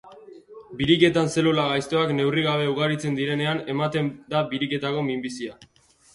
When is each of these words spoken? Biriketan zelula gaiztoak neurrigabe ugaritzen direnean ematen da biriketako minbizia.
Biriketan 0.77 1.29
zelula 1.33 1.65
gaiztoak 1.71 2.13
neurrigabe 2.21 2.65
ugaritzen 2.71 3.21
direnean 3.21 3.63
ematen 3.75 4.11
da 4.35 4.43
biriketako 4.57 5.07
minbizia. 5.13 5.63